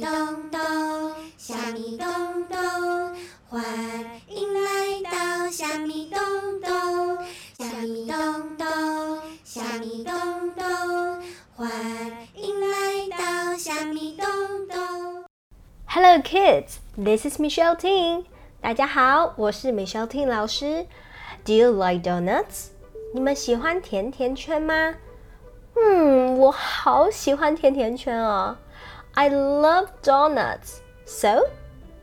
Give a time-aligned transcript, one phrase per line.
[0.00, 0.08] 咚
[0.50, 0.60] 咚，
[1.36, 2.08] 虾米咚
[2.48, 2.58] 咚，
[3.50, 3.62] 欢
[4.28, 6.18] 迎来到虾米咚
[6.62, 7.18] 咚，
[7.58, 8.66] 虾米咚咚，
[9.44, 10.14] 虾米咚
[10.54, 11.22] 咚，
[11.54, 11.70] 欢
[12.34, 14.26] 迎来到虾米咚
[14.68, 15.24] 咚。
[15.84, 18.24] Hello kids, this is Michelle Ting.
[18.62, 20.86] 大家好，我是 Michelle Ting 老师。
[21.44, 22.68] Do you like donuts?
[23.12, 24.94] 你们喜欢甜甜圈吗？
[25.76, 28.56] 嗯，我好喜欢甜甜圈哦。
[29.15, 30.81] I love donuts.
[31.05, 31.47] So,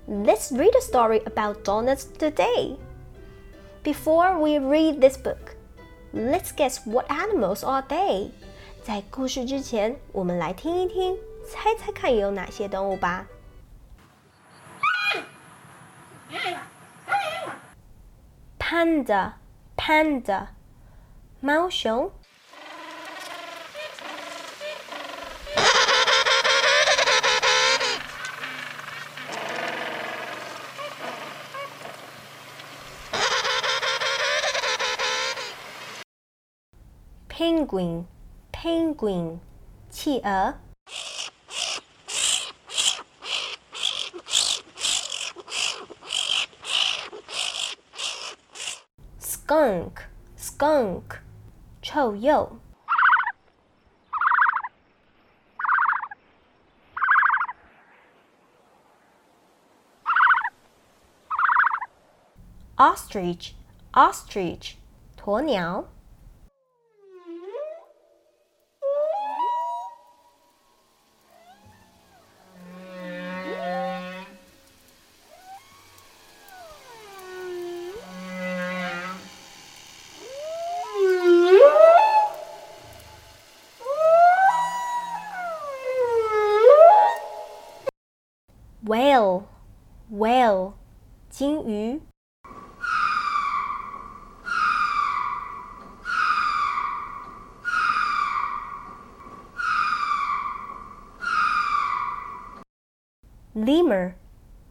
[0.06, 2.78] let's read a story about donuts today.
[3.82, 5.56] Before we read this book,
[6.12, 8.30] let's guess what animals are they?
[8.82, 13.26] 在故事之前，我们来听一听，猜猜看有哪些动物吧。
[18.58, 19.32] Panda,
[19.76, 20.46] panda，
[21.40, 22.10] 猫熊。
[37.36, 38.06] Penguin,
[38.52, 39.38] penguin，
[39.90, 40.54] 企鹅。
[49.20, 50.04] Skunk,
[50.36, 51.20] skunk，
[51.82, 52.58] 臭鼬。
[62.76, 63.52] Ostrich,
[63.92, 64.76] ostrich，
[65.16, 65.84] 鸵鸟。
[88.86, 89.44] Whale,
[90.10, 90.72] whale，
[91.30, 92.00] 鲸鱼。
[103.54, 104.14] Lemur,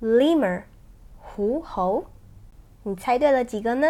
[0.01, 0.63] lemur，
[1.19, 2.05] 狐猴。
[2.83, 3.87] 你猜对了几个呢？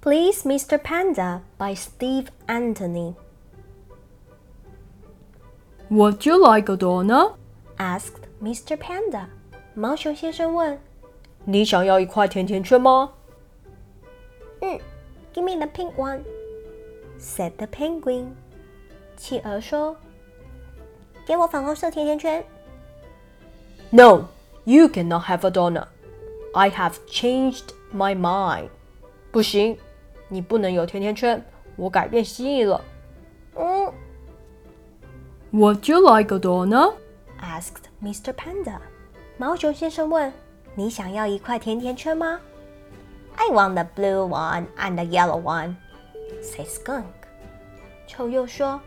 [0.00, 0.78] Please, Mr.
[0.78, 3.14] Panda by Steve Anthony.
[5.90, 7.34] Would you like a donut?
[7.76, 8.76] asked Mr.
[8.78, 9.28] Panda.
[9.79, 10.77] 毛熊先生问
[11.45, 13.13] ：“你想要一块甜甜圈吗
[14.59, 14.77] ？”“嗯
[15.33, 16.19] ，Give me the pink one,”
[17.17, 18.31] said the penguin.
[19.15, 19.95] 企鹅说
[21.25, 22.43] ：“给我粉红色甜甜圈。”
[23.89, 24.25] “No,
[24.65, 25.87] you cannot have a donut.
[26.53, 28.67] I have changed my mind.”
[29.31, 29.77] 不行，
[30.27, 31.41] 你不能有甜甜圈，
[31.77, 32.83] 我改变心意了。
[33.55, 33.93] 嗯。
[35.53, 36.95] “Would you like a donut?”
[37.39, 38.33] asked Mr.
[38.33, 38.81] Panda.
[39.38, 42.40] 毛熊先生问：“你想要一块甜甜圈吗？”
[43.36, 45.74] I want the blue one and the yellow one,"
[46.42, 47.04] said Skunk.
[48.06, 48.80] 臭鼬说：“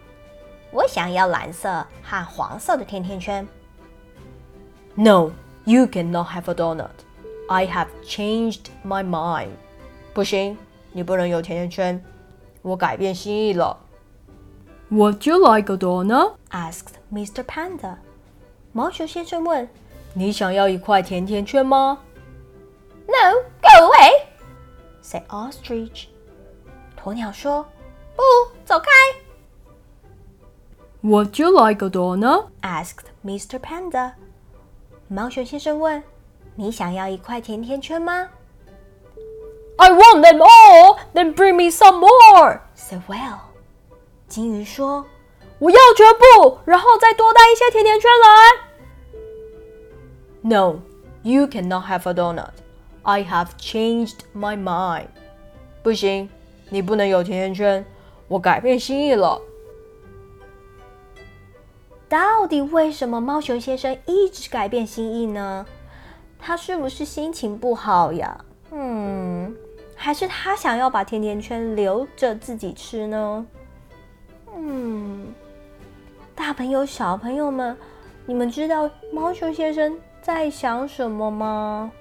[0.71, 3.47] 我想要蓝色和黄色的甜甜圈。”
[4.95, 5.31] No,
[5.65, 6.89] you cannot have a donut.
[7.49, 9.49] I have changed my mind.
[10.13, 10.57] 不行，
[10.91, 12.03] 你不能有甜甜圈，
[12.61, 13.77] 我改变心意了。
[14.91, 16.35] Would you like a donut?
[16.51, 17.43] asked Mr.
[17.43, 17.97] Panda.
[18.71, 19.67] 毛熊先生问。
[20.14, 21.98] 你想要一块甜甜圈吗
[23.06, 24.10] ？No, go away,"
[25.02, 26.06] said Ostrich.
[27.02, 27.66] 鸵鸟说
[28.14, 28.22] ：“不，
[28.64, 28.88] 走开。”
[31.02, 32.46] Would you like a donut?
[32.60, 33.58] asked Mr.
[33.58, 34.12] Panda.
[35.08, 36.02] 毛熊先生问
[36.54, 38.28] ：“你想要一块甜甜圈吗
[39.78, 40.98] ？”I want them all.
[41.12, 43.38] Then bring me some more," said Whale.
[44.28, 45.04] 金鱼说
[45.58, 48.68] ：“我要全部，然后再多带一些甜甜圈来。”
[50.42, 50.80] No,
[51.22, 52.50] you cannot have a donut.
[53.02, 55.06] I have changed my mind.
[55.82, 56.28] 不行，
[56.68, 57.84] 你不能有甜甜圈，
[58.28, 59.40] 我改变心意了。
[62.08, 65.64] 到底为什么猫熊先生一直改变心意呢？
[66.38, 68.44] 他是不是心情不好呀？
[68.72, 69.54] 嗯，
[69.94, 73.46] 还是他想要把甜甜圈留着自己吃呢？
[74.54, 75.32] 嗯，
[76.34, 77.76] 大朋友、小朋友们，
[78.26, 81.91] 你们知道猫熊先生在想什么吗？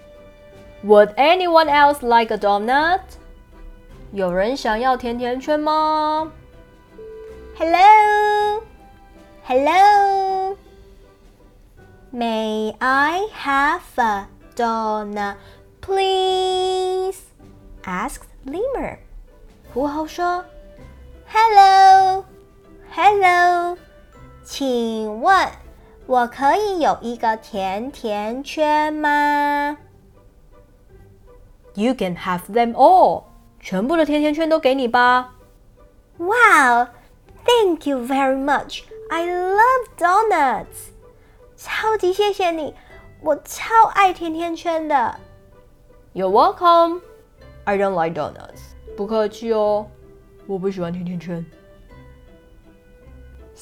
[0.84, 3.00] Would anyone else like a donut？
[4.12, 6.32] 有人想要甜甜圈吗？
[7.58, 8.64] Hello，Hello，May
[12.78, 15.36] I have a donut,
[15.80, 17.16] please？asked
[18.46, 18.98] Lemur。
[19.72, 20.44] 狐猴说：“
[21.28, 22.26] Hello，Hello，
[24.44, 25.48] 请问。”
[26.11, 29.77] 我可以有一个甜甜圈吗
[31.73, 33.23] ？You can have them all，
[33.61, 35.35] 全部的甜甜圈都给你吧。
[36.17, 36.87] Wow,
[37.45, 38.81] thank you very much.
[39.09, 40.89] I love donuts.
[41.55, 42.75] 超级谢谢你，
[43.21, 45.17] 我超爱甜甜圈的。
[46.13, 46.99] You're welcome.
[47.63, 48.73] I don't like donuts.
[48.97, 49.87] 不客气哦，
[50.45, 51.45] 我不喜欢甜甜圈。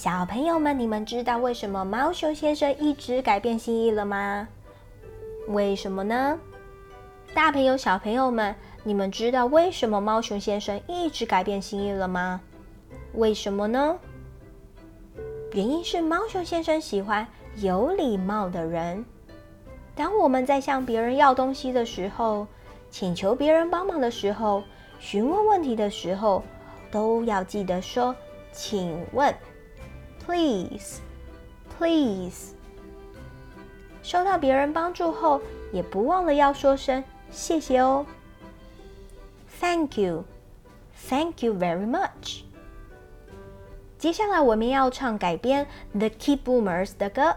[0.01, 4.47] 小朋友们，你们知道为什么猫熊先生一直改变心意了吗？
[5.49, 6.39] 为什么呢？
[7.33, 8.55] 大朋友、小朋友们，
[8.85, 12.39] 你们知道为什么猫熊先生一直改变心意了吗？
[13.15, 13.99] 为什么呢？
[15.51, 19.03] 原因是猫熊先生喜欢有礼貌的人。
[19.95, 22.47] 当我们在向别人要东西的时候，
[22.89, 24.63] 请求别人帮忙的时候，
[24.97, 26.41] 询问问题的时候，
[26.89, 28.15] 都要记得说
[28.53, 29.35] “请问”。
[30.28, 31.00] Please,
[31.78, 32.54] please。
[34.02, 35.40] 收到别人帮助后，
[35.72, 38.06] 也不忘了要说声谢谢哦。
[39.60, 40.24] Thank you,
[41.08, 42.42] thank you very much。
[43.98, 47.36] 接下来我们要唱改编 The Kid Boomers 的歌，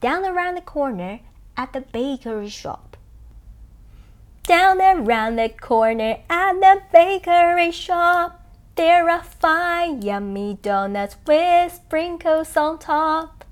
[0.00, 1.20] Down around the corner
[1.56, 8.32] at the bakery shop。Down around the corner at the bakery shop。
[8.75, 13.45] There are five yummy donuts with sprinkles on top.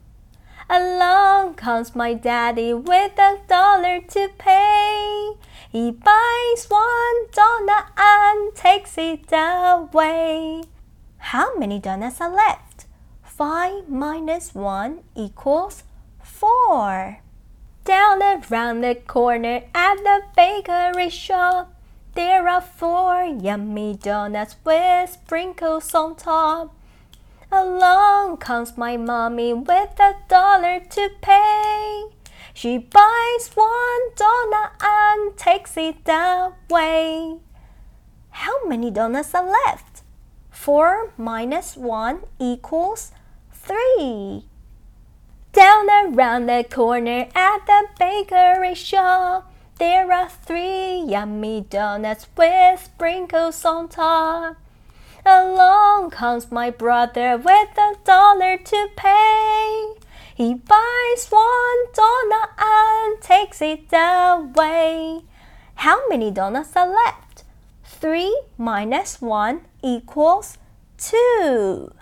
[0.69, 5.31] Along comes my daddy with a dollar to pay.
[5.71, 10.63] He buys one donut and takes it away.
[11.17, 12.85] How many donuts are left?
[13.23, 15.83] Five minus one equals
[16.21, 17.19] four.
[17.85, 21.72] Down around the corner at the bakery shop.
[22.15, 26.75] There are four yummy donuts with sprinkles on top.
[27.51, 32.03] Along comes my mommy with a dollar to pay.
[32.53, 37.39] She buys one donut and takes it away.
[38.29, 40.03] How many donuts are left?
[40.51, 43.11] Four minus one equals
[43.51, 44.45] three.
[45.51, 49.52] Down around the corner at the bakery shop.
[49.79, 54.57] There are three yummy donuts with sprinkles on top.
[55.25, 59.93] Along comes my brother with a dollar to pay.
[60.35, 65.21] He buys one donut and takes it away.
[65.75, 67.43] How many donuts are left?
[67.83, 70.59] Three minus one equals
[70.97, 71.93] two.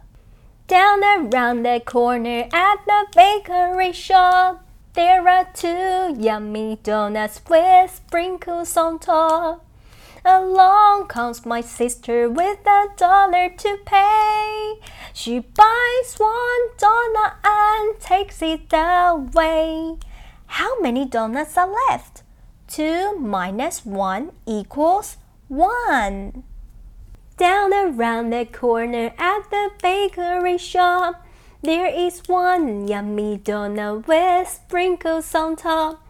[0.68, 4.66] Down around the corner at the bakery shop.
[4.94, 9.66] There are two yummy donuts with sprinkles on top.
[10.26, 14.82] Along comes my sister with a dollar to pay.
[15.14, 19.96] She buys one donut and takes it away.
[20.48, 22.24] How many donuts are left?
[22.68, 25.16] Two minus one equals
[25.48, 26.44] one.
[27.38, 31.26] Down around the corner at the bakery shop.
[31.63, 36.01] There is one yummy donut with sprinkles on top.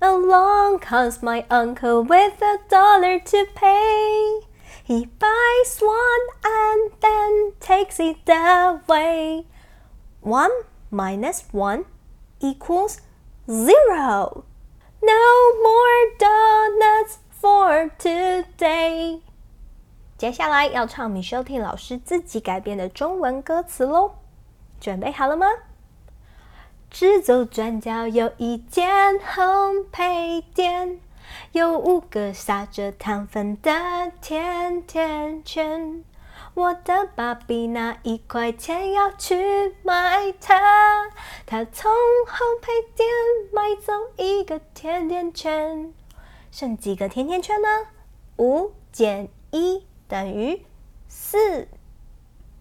[0.00, 4.40] Along comes my uncle with a dollar to pay.
[4.82, 9.46] He buys one and then takes it away.
[10.20, 10.50] One
[10.90, 11.84] minus one
[12.40, 13.00] equals
[13.48, 14.44] zero.
[15.00, 19.20] No more donuts for today.
[20.18, 24.12] 接下来要唱 Michelle Ting 老师自己改编的中文歌词喽。
[24.79, 25.47] 准备好了吗？
[26.89, 31.01] 直走转角有一间烘焙店，
[31.51, 36.03] 有五个撒着糖粉的甜甜圈。
[36.53, 41.09] 我的爸比拿一块钱要去买它，
[41.45, 43.07] 他从烘焙店
[43.51, 45.93] 买走一个甜甜圈，
[46.51, 47.67] 剩几个甜甜圈呢？
[48.37, 50.65] 五减一等于
[51.07, 51.67] 四。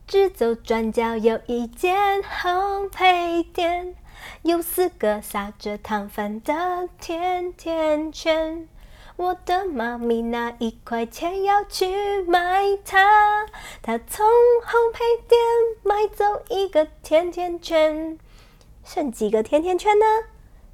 [0.06, 3.96] 直走转角有一间烘焙店，
[4.42, 8.68] 有四个撒着糖粉的甜甜圈。
[9.16, 13.46] 我的妈咪拿一块钱要去买它，
[13.82, 15.40] 她从烘焙店
[15.82, 18.16] 买走一个甜甜圈，
[18.84, 20.04] 剩几个甜甜圈呢？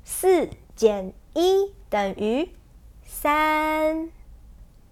[0.04, 2.50] 四减一等于
[3.02, 4.10] 三。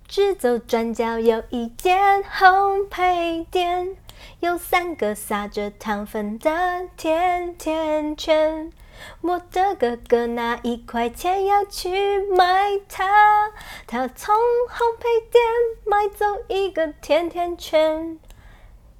[0.09, 3.97] 直走转角有一间烘焙店。
[4.40, 8.72] 有三个撒着糖粉的甜甜圈，
[9.20, 13.52] 我的哥哥拿一块钱要去买它，
[13.86, 15.42] 他从烘焙店
[15.84, 18.18] 买走一个甜甜圈，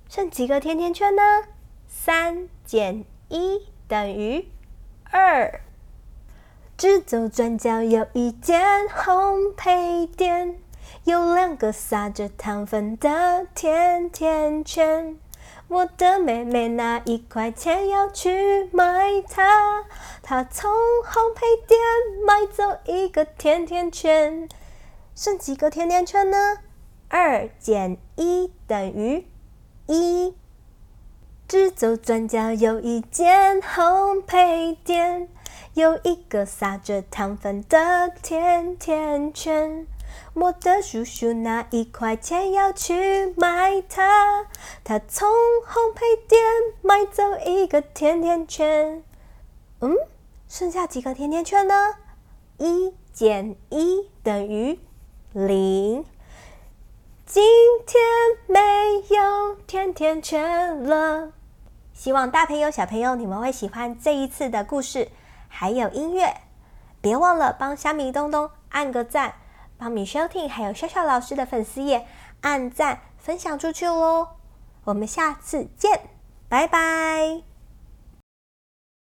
[0.09, 1.23] 剩几个甜甜圈呢？
[1.87, 4.49] 三减一等于
[5.11, 5.61] 二，
[6.77, 10.61] 直走转角有一间烘焙店，
[11.05, 15.17] 有两个撒着糖粉的甜甜圈。
[15.69, 19.85] 我的妹妹拿一块钱要去买它，
[20.23, 21.79] 她从烘焙店
[22.27, 24.49] 买走一个甜甜圈，
[25.15, 26.59] 剩几个甜甜圈呢？
[27.09, 29.27] 二减一等于
[29.87, 30.35] 一。
[31.49, 35.29] 直走转角有一间烘焙店，
[35.75, 39.85] 有一个撒着糖粉的甜甜圈。
[40.35, 44.47] 我的叔叔拿一块钱要去买它，
[44.85, 46.43] 他从烘焙店
[46.83, 49.03] 买走一个甜甜圈。
[49.81, 49.95] 嗯，
[50.49, 51.97] 剩下几个甜甜圈呢？
[52.59, 54.79] 一减一等于
[55.33, 56.05] 零。
[57.27, 57.43] 今
[57.87, 58.03] 天
[58.47, 58.61] 没
[59.15, 61.33] 有甜甜圈了。
[61.95, 65.09] 希望大朋友小朋友你们会喜欢这一次的故事，
[65.49, 66.35] 还有音乐。
[67.01, 69.35] 别忘了帮虾米东东按个赞。
[69.81, 72.07] 帮 Michelle 听，还有笑笑老师的粉丝页
[72.43, 74.29] 按赞分享出去喽！
[74.85, 76.11] 我们下次见，
[76.51, 77.50] 拜拜。